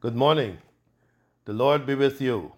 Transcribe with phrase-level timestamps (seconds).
[0.00, 0.56] Good morning.
[1.44, 2.54] The Lord be with you.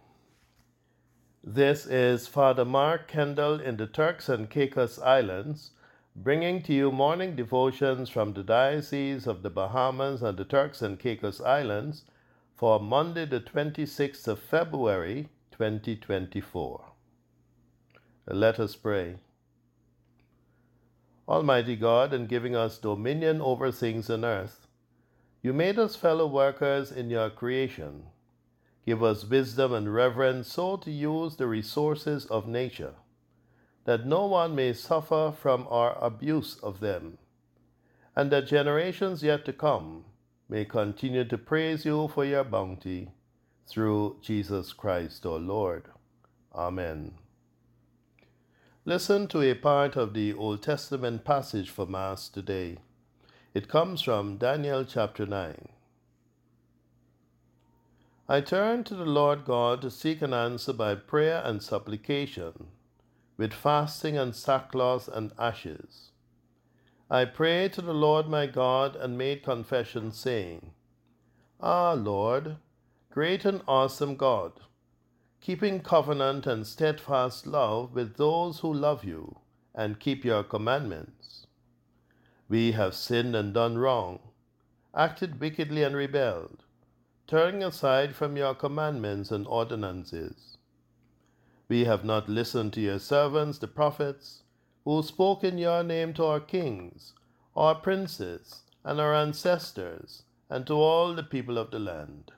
[1.43, 5.73] This is Father Mark Kendall in the Turks and Caicos Islands,
[6.15, 11.01] bringing to you morning devotions from the Diocese of the Bahamas and the Turks and
[11.01, 12.05] Caicos Islands
[12.55, 16.85] for Monday, the 26th of February, 2024.
[18.29, 19.17] Let us pray.
[21.27, 24.62] Almighty God, in giving us dominion over things on earth,
[25.43, 28.05] you made us fellow workers in your creation.
[28.87, 32.95] Give us wisdom and reverence so to use the resources of nature,
[33.85, 37.19] that no one may suffer from our abuse of them,
[38.15, 40.05] and that generations yet to come
[40.49, 43.11] may continue to praise you for your bounty
[43.67, 45.85] through Jesus Christ our Lord.
[46.55, 47.13] Amen.
[48.85, 52.79] Listen to a part of the Old Testament passage for Mass today.
[53.55, 55.69] It comes from Daniel chapter 9.
[58.27, 62.69] I turned to the Lord God to seek an answer by prayer and supplication,
[63.37, 66.13] with fasting and sackcloth and ashes.
[67.11, 70.71] I prayed to the Lord my God and made confession, saying,
[71.61, 72.57] Ah, Lord,
[73.11, 74.61] great and awesome God,
[75.43, 79.37] keeping covenant and steadfast love with those who love you
[79.75, 81.47] and keep your commandments.
[82.53, 84.19] We have sinned and done wrong,
[84.95, 86.65] acted wickedly and rebelled,
[87.27, 90.59] turning aside from your commandments and ordinances.
[91.71, 94.43] We have not listened to your servants, the prophets,
[94.85, 97.15] who spoke in your name to our kings,
[97.57, 102.33] our princes, and our ancestors, and to all the people of the land.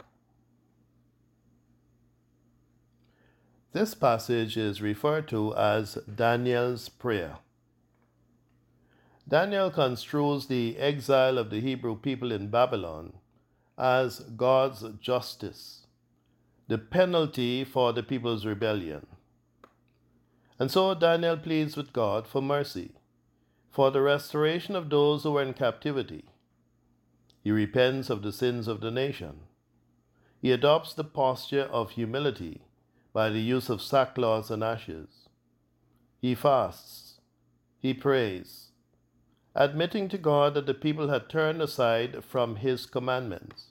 [3.73, 7.39] This passage is referred to as Daniel's prayer.
[9.27, 13.15] Daniel construes the exile of the Hebrew people in Babylon
[13.79, 15.87] as God's justice,
[16.69, 19.07] the penalty for the people's rebellion.
[20.59, 22.93] And so Daniel pleads with God for mercy,
[23.71, 26.27] for the restoration of those who were in captivity.
[27.43, 29.41] He repents of the sins of the nation.
[30.41, 32.61] He adopts the posture of humility
[33.15, 35.29] by the use of sackcloth and ashes.
[36.21, 37.21] He fasts.
[37.79, 38.73] He prays
[39.55, 43.71] admitting to God that the people had turned aside from his commandments.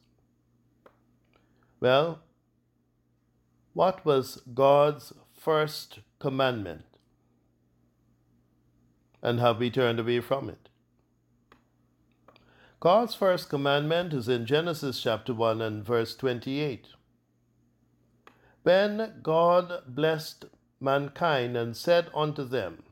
[1.80, 2.22] Well,
[3.74, 6.86] what was God's first commandment?
[9.22, 10.70] And have we turned away from it?
[12.80, 16.88] God's first commandment is in Genesis chapter 1 and verse 28.
[18.64, 20.46] When God blessed
[20.80, 22.84] mankind and said unto them,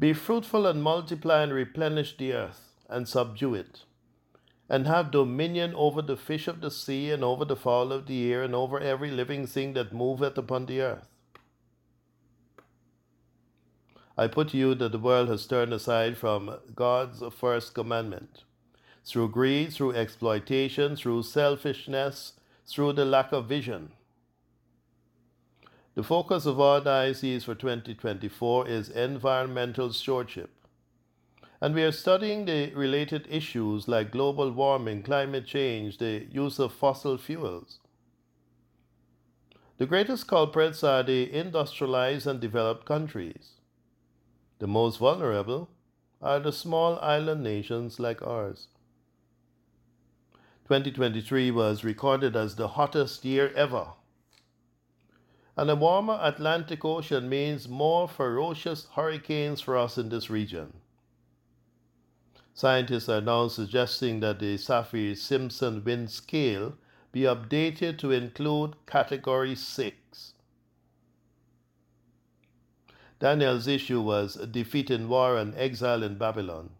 [0.00, 3.84] be fruitful and multiply and replenish the earth and subdue it,
[4.66, 8.32] and have dominion over the fish of the sea and over the fowl of the
[8.32, 11.06] air and over every living thing that moveth upon the earth.
[14.16, 18.44] I put to you that the world has turned aside from God's first commandment.
[19.04, 22.34] Through greed, through exploitation, through selfishness,
[22.66, 23.92] through the lack of vision.
[26.00, 30.48] The focus of our diocese for 2024 is environmental stewardship.
[31.60, 36.72] And we are studying the related issues like global warming, climate change, the use of
[36.72, 37.80] fossil fuels.
[39.76, 43.56] The greatest culprits are the industrialized and developed countries.
[44.58, 45.68] The most vulnerable
[46.22, 48.68] are the small island nations like ours.
[50.64, 53.88] 2023 was recorded as the hottest year ever
[55.60, 60.72] and a warmer Atlantic Ocean means more ferocious hurricanes for us in this region.
[62.54, 66.78] Scientists are now suggesting that the Saffir Simpson wind scale
[67.12, 70.32] be updated to include Category 6.
[73.18, 76.70] Daniel's issue was defeat in war and exile in Babylon.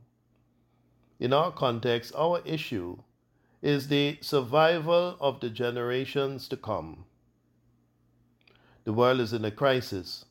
[1.19, 2.97] In our context, our issue
[3.61, 7.05] is the survival of the generations to come.
[8.85, 10.25] The world is in a crisis,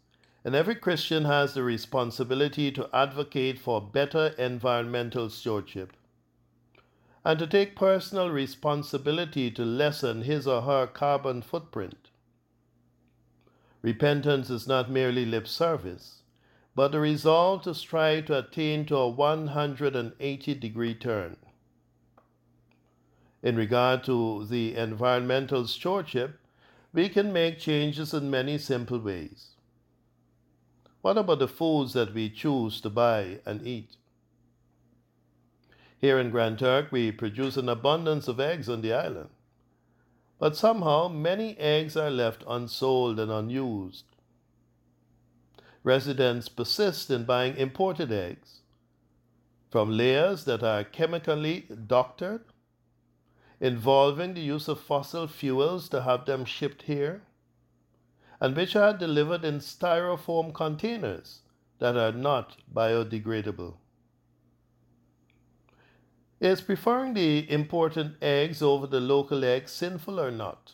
[0.43, 5.93] and every Christian has the responsibility to advocate for better environmental stewardship
[7.25, 12.09] and to take personal responsibility to lessen his or her carbon footprint.
[13.81, 16.23] Repentance is not merely lip service,
[16.75, 21.37] but a resolve to strive to attain to a 180 degree turn.
[23.43, 26.38] In regard to the environmental stewardship,
[26.91, 29.49] we can make changes in many simple ways.
[31.01, 33.95] What about the foods that we choose to buy and eat?
[35.99, 39.29] Here in Grand Turk, we produce an abundance of eggs on the island.
[40.39, 44.05] But somehow many eggs are left unsold and unused.
[45.83, 48.59] Residents persist in buying imported eggs
[49.69, 52.43] from layers that are chemically doctored,
[53.59, 57.23] involving the use of fossil fuels to have them shipped here,
[58.39, 61.41] and which are delivered in styrofoam containers
[61.79, 63.75] that are not biodegradable.
[66.39, 70.73] Is preferring the imported eggs over the local eggs sinful or not?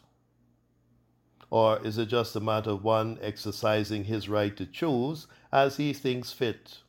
[1.49, 5.91] Or is it just a matter of one exercising his right to choose as he
[5.93, 6.79] thinks fit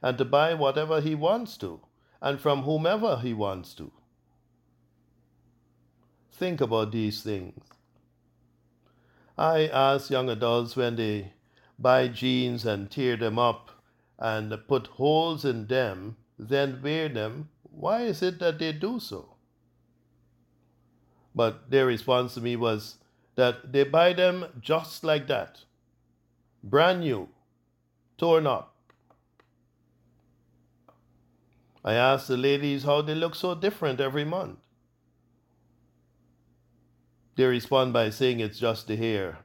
[0.00, 1.80] and to buy whatever he wants to
[2.22, 3.92] and from whomever he wants to?
[6.42, 7.62] Think about these things.
[9.38, 11.34] I ask young adults when they
[11.78, 13.70] buy jeans and tear them up
[14.18, 19.36] and put holes in them, then wear them why is it that they do so?
[21.32, 22.96] But their response to me was
[23.36, 25.60] that they buy them just like that,
[26.64, 27.28] brand new,
[28.18, 28.74] torn up.
[31.84, 34.58] I asked the ladies how they look so different every month.
[37.36, 39.38] They respond by saying it's just the hair,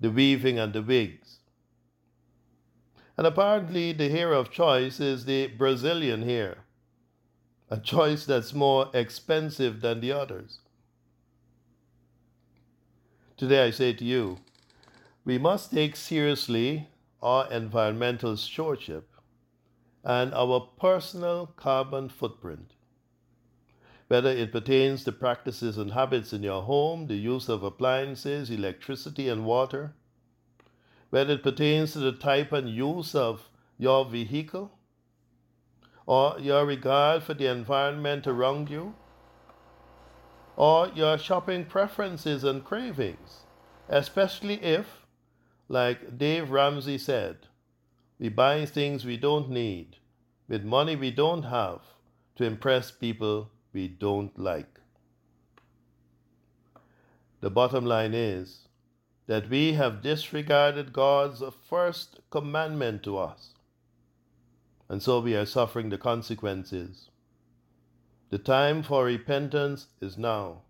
[0.00, 1.38] the weaving, and the wigs.
[3.16, 6.66] And apparently, the hair of choice is the Brazilian hair
[7.70, 10.60] a choice that's more expensive than the others.
[13.36, 14.38] Today I say to you,
[15.24, 16.88] we must take seriously
[17.20, 19.08] our environmental stewardship
[20.04, 22.75] and our personal carbon footprint.
[24.08, 29.28] Whether it pertains to practices and habits in your home, the use of appliances, electricity,
[29.28, 29.94] and water,
[31.10, 33.48] whether it pertains to the type and use of
[33.78, 34.78] your vehicle,
[36.06, 38.94] or your regard for the environment around you,
[40.56, 43.40] or your shopping preferences and cravings,
[43.88, 45.04] especially if,
[45.68, 47.48] like Dave Ramsey said,
[48.18, 49.96] we buy things we don't need
[50.48, 51.80] with money we don't have
[52.36, 54.80] to impress people we don't like.
[57.42, 58.68] The bottom line is
[59.26, 63.52] that we have disregarded God's first commandment to us
[64.88, 67.10] and so we are suffering the consequences.
[68.30, 70.62] The time for repentance is now.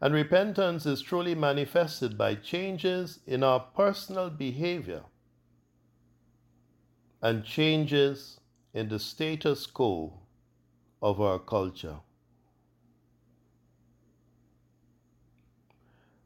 [0.00, 5.02] And repentance is truly manifested by changes in our personal behavior
[7.20, 8.38] and changes
[8.72, 10.20] in the status quo
[11.02, 11.96] of our culture.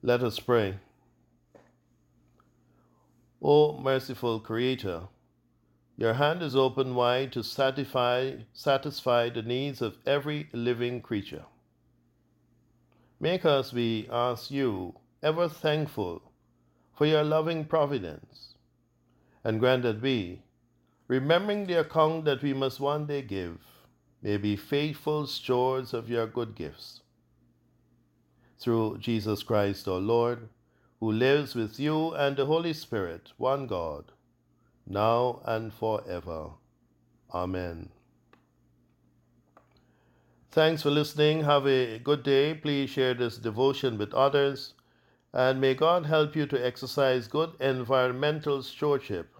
[0.03, 0.79] Let us pray.
[3.41, 5.03] O merciful Creator,
[5.97, 11.45] your hand is open wide to satisfy, satisfy the needs of every living creature.
[13.21, 16.21] Make us, we ask you, ever thankful
[16.97, 18.55] for your loving providence,
[19.45, 20.43] and grant that we,
[21.09, 23.59] remembering the account that we must one day give,
[24.25, 27.03] may be faithful stewards of your good gifts.
[28.59, 30.49] Through Jesus Christ our Lord,
[30.99, 34.13] who lives with you and the Holy Spirit, one God,
[34.87, 36.53] now and forever.
[37.35, 37.91] Amen.
[40.51, 41.43] Thanks for listening.
[41.43, 42.55] Have a good day.
[42.55, 44.73] Please share this devotion with others.
[45.35, 49.35] And may God help you to exercise good environmental stewardship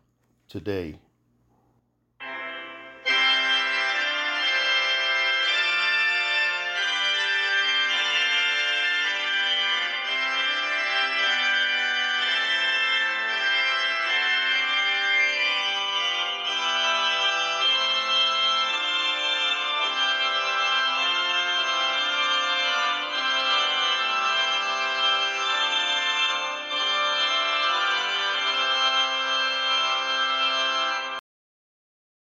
[0.49, 0.99] today.